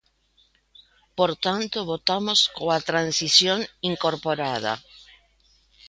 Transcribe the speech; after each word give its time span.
Por 1.17 1.31
tanto, 1.45 1.77
votamos 1.93 2.39
coa 2.57 2.77
transacción 2.89 3.59
incorporada. 3.91 4.73